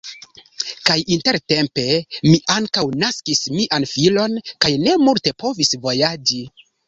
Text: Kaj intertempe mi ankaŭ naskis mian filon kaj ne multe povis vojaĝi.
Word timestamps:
Kaj 0.89 0.95
intertempe 1.15 1.83
mi 2.27 2.31
ankaŭ 2.55 2.85
naskis 3.05 3.43
mian 3.57 3.87
filon 3.91 4.39
kaj 4.65 4.71
ne 4.87 4.97
multe 5.05 5.35
povis 5.45 5.73
vojaĝi. 5.85 6.41